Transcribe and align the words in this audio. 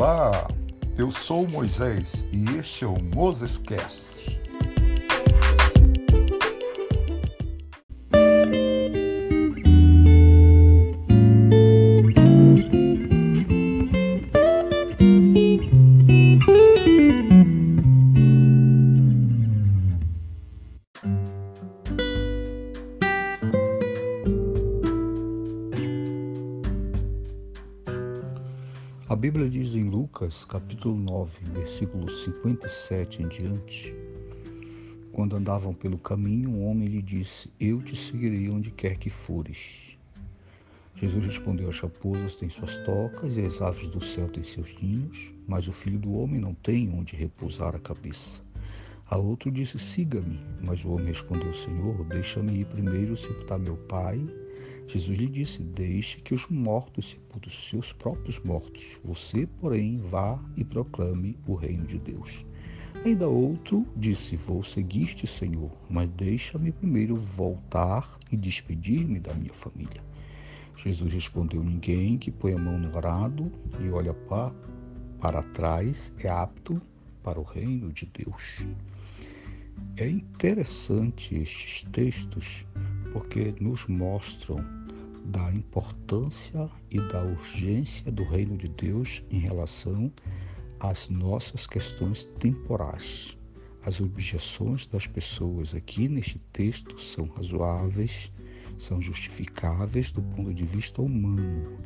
Olá, 0.00 0.46
eu 0.96 1.10
sou 1.10 1.48
Moisés 1.48 2.24
e 2.30 2.56
este 2.56 2.84
é 2.84 2.86
o 2.86 3.02
Moses 3.16 3.58
Cast. 3.58 4.37
A 29.08 29.16
Bíblia 29.16 29.48
diz 29.48 29.72
em 29.72 29.84
Lucas, 29.84 30.44
capítulo 30.44 30.94
9, 30.94 31.42
versículo 31.54 32.10
57 32.10 33.22
em 33.22 33.28
diante: 33.28 33.94
Quando 35.12 35.34
andavam 35.34 35.72
pelo 35.72 35.96
caminho, 35.96 36.50
um 36.50 36.68
homem 36.68 36.86
lhe 36.88 37.00
disse: 37.00 37.50
Eu 37.58 37.80
te 37.80 37.96
seguirei 37.96 38.50
onde 38.50 38.70
quer 38.70 38.98
que 38.98 39.08
fores. 39.08 39.96
Jesus 40.94 41.24
respondeu: 41.24 41.70
As 41.70 41.80
raposas 41.80 42.34
têm 42.34 42.50
suas 42.50 42.76
tocas 42.84 43.38
e 43.38 43.46
as 43.46 43.62
aves 43.62 43.88
do 43.88 44.04
céu 44.04 44.28
têm 44.28 44.44
seus 44.44 44.74
ninhos, 44.78 45.32
mas 45.46 45.66
o 45.66 45.72
filho 45.72 45.98
do 45.98 46.12
homem 46.12 46.38
não 46.38 46.52
tem 46.52 46.90
onde 46.90 47.16
repousar 47.16 47.74
a 47.74 47.78
cabeça. 47.78 48.42
A 49.08 49.16
outro 49.16 49.50
disse: 49.50 49.78
Siga-me. 49.78 50.38
Mas 50.66 50.84
o 50.84 50.90
homem 50.90 51.06
respondeu: 51.06 51.54
Senhor, 51.54 52.04
deixa-me 52.04 52.60
ir 52.60 52.66
primeiro 52.66 53.16
sepultar 53.16 53.58
meu 53.58 53.78
pai. 53.78 54.22
Jesus 54.88 55.18
lhe 55.18 55.28
disse: 55.28 55.62
Deixe 55.62 56.18
que 56.18 56.34
os 56.34 56.48
mortos 56.48 57.10
sepultem 57.10 57.52
os 57.52 57.68
seus 57.68 57.92
próprios 57.92 58.38
mortos. 58.40 58.98
Você, 59.04 59.46
porém, 59.60 59.98
vá 59.98 60.42
e 60.56 60.64
proclame 60.64 61.36
o 61.46 61.54
reino 61.54 61.86
de 61.86 61.98
Deus. 61.98 62.42
Ainda 63.04 63.28
outro 63.28 63.86
disse: 63.94 64.34
Vou 64.34 64.64
seguir-te, 64.64 65.26
Senhor, 65.26 65.70
mas 65.90 66.08
deixa-me 66.10 66.72
primeiro 66.72 67.16
voltar 67.16 68.18
e 68.32 68.36
despedir-me 68.36 69.20
da 69.20 69.34
minha 69.34 69.52
família. 69.52 70.02
Jesus 70.74 71.12
respondeu: 71.12 71.62
Ninguém 71.62 72.16
que 72.16 72.30
põe 72.30 72.54
a 72.54 72.58
mão 72.58 72.78
no 72.78 72.96
arado 72.96 73.52
e 73.78 73.90
olha 73.90 74.14
para, 74.14 74.54
para 75.20 75.42
trás 75.42 76.10
é 76.18 76.30
apto 76.30 76.80
para 77.22 77.38
o 77.38 77.42
reino 77.42 77.92
de 77.92 78.06
Deus. 78.06 78.64
É 79.98 80.08
interessante 80.08 81.36
estes 81.36 81.82
textos 81.92 82.64
porque 83.12 83.54
nos 83.60 83.86
mostram 83.86 84.77
da 85.28 85.52
importância 85.52 86.70
e 86.90 86.98
da 87.00 87.22
urgência 87.22 88.10
do 88.10 88.24
reino 88.24 88.56
de 88.56 88.66
Deus 88.68 89.22
em 89.30 89.38
relação 89.38 90.10
às 90.80 91.10
nossas 91.10 91.66
questões 91.66 92.24
temporais. 92.38 93.36
As 93.84 94.00
objeções 94.00 94.86
das 94.86 95.06
pessoas 95.06 95.74
aqui 95.74 96.08
neste 96.08 96.38
texto 96.52 96.98
são 96.98 97.26
razoáveis, 97.26 98.32
são 98.78 99.02
justificáveis 99.02 100.10
do 100.10 100.22
ponto 100.22 100.54
de 100.54 100.64
vista 100.64 101.02
humano, 101.02 101.78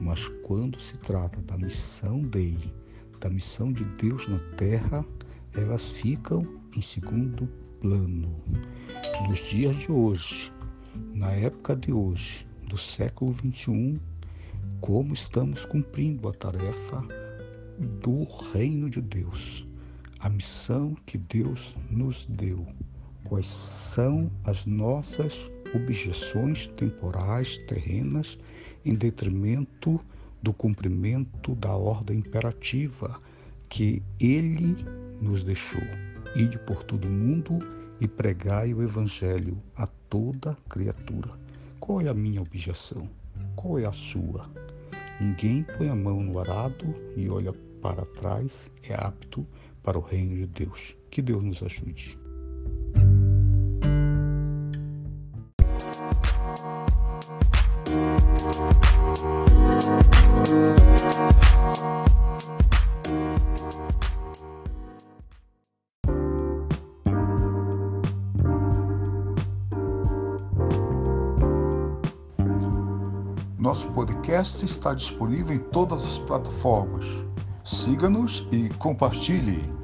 mas 0.00 0.28
quando 0.44 0.80
se 0.80 0.96
trata 0.98 1.40
da 1.42 1.58
missão 1.58 2.22
dele, 2.22 2.72
da 3.18 3.28
missão 3.28 3.72
de 3.72 3.84
Deus 3.84 4.28
na 4.28 4.38
terra, 4.56 5.04
elas 5.54 5.88
ficam 5.88 6.46
em 6.76 6.82
segundo 6.82 7.48
plano. 7.80 8.40
Nos 9.28 9.38
dias 9.48 9.76
de 9.76 9.90
hoje, 9.90 10.52
na 11.14 11.32
época 11.32 11.74
de 11.74 11.92
hoje, 11.92 12.45
do 12.68 12.76
século 12.76 13.32
21, 13.32 13.98
como 14.80 15.14
estamos 15.14 15.64
cumprindo 15.64 16.28
a 16.28 16.32
tarefa 16.32 17.02
do 17.78 18.24
reino 18.52 18.90
de 18.90 19.00
Deus, 19.00 19.66
a 20.18 20.28
missão 20.28 20.96
que 21.06 21.16
Deus 21.16 21.76
nos 21.90 22.26
deu. 22.26 22.66
Quais 23.24 23.46
são 23.46 24.30
as 24.44 24.66
nossas 24.66 25.50
objeções 25.74 26.66
temporais, 26.76 27.58
terrenas, 27.66 28.38
em 28.84 28.94
detrimento 28.94 30.00
do 30.42 30.52
cumprimento 30.52 31.54
da 31.56 31.74
ordem 31.74 32.18
imperativa 32.18 33.20
que 33.68 34.02
Ele 34.20 34.76
nos 35.20 35.42
deixou. 35.42 35.82
Ide 36.34 36.58
por 36.60 36.84
todo 36.84 37.06
o 37.06 37.10
mundo 37.10 37.58
e 38.00 38.06
pregai 38.06 38.72
o 38.72 38.82
Evangelho 38.82 39.60
a 39.74 39.86
toda 39.86 40.56
criatura. 40.68 41.45
Qual 41.86 42.00
é 42.00 42.08
a 42.08 42.14
minha 42.14 42.42
objeção? 42.42 43.08
Qual 43.54 43.78
é 43.78 43.86
a 43.86 43.92
sua? 43.92 44.50
Ninguém 45.20 45.62
põe 45.62 45.88
a 45.88 45.94
mão 45.94 46.20
no 46.20 46.36
arado 46.40 46.84
e 47.16 47.30
olha 47.30 47.52
para 47.80 48.04
trás 48.06 48.68
é 48.82 48.92
apto 48.92 49.46
para 49.84 49.96
o 49.96 50.02
reino 50.02 50.34
de 50.34 50.46
Deus. 50.48 50.96
Que 51.08 51.22
Deus 51.22 51.44
nos 51.44 51.62
ajude. 51.62 52.18
Nosso 73.66 73.88
podcast 73.88 74.64
está 74.64 74.94
disponível 74.94 75.56
em 75.56 75.58
todas 75.58 76.04
as 76.06 76.20
plataformas. 76.20 77.04
Siga-nos 77.64 78.46
e 78.52 78.68
compartilhe. 78.78 79.75